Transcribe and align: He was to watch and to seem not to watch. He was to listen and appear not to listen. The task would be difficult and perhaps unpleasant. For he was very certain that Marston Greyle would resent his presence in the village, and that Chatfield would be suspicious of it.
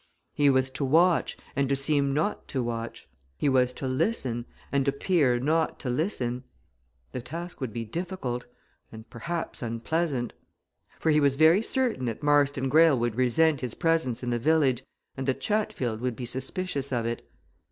He 0.33 0.49
was 0.49 0.71
to 0.71 0.83
watch 0.83 1.37
and 1.55 1.69
to 1.69 1.75
seem 1.75 2.11
not 2.11 2.47
to 2.47 2.63
watch. 2.63 3.07
He 3.37 3.47
was 3.47 3.71
to 3.73 3.87
listen 3.87 4.47
and 4.71 4.87
appear 4.87 5.39
not 5.39 5.79
to 5.81 5.91
listen. 5.91 6.43
The 7.11 7.21
task 7.21 7.61
would 7.61 7.71
be 7.71 7.85
difficult 7.85 8.45
and 8.91 9.07
perhaps 9.11 9.61
unpleasant. 9.61 10.33
For 10.99 11.11
he 11.11 11.19
was 11.19 11.35
very 11.35 11.61
certain 11.61 12.05
that 12.05 12.23
Marston 12.23 12.67
Greyle 12.67 12.97
would 12.97 13.13
resent 13.15 13.61
his 13.61 13.75
presence 13.75 14.23
in 14.23 14.31
the 14.31 14.39
village, 14.39 14.83
and 15.15 15.27
that 15.27 15.39
Chatfield 15.39 16.01
would 16.01 16.15
be 16.15 16.25
suspicious 16.25 16.91
of 16.91 17.05
it. 17.05 17.21